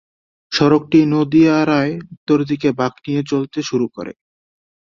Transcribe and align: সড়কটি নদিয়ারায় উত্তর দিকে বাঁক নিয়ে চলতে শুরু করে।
সড়কটি 0.51 0.99
নদিয়ারায় 1.13 1.93
উত্তর 2.13 2.37
দিকে 2.49 2.69
বাঁক 2.79 2.93
নিয়ে 3.05 3.21
চলতে 3.31 3.59
শুরু 3.69 3.85
করে। 3.95 4.13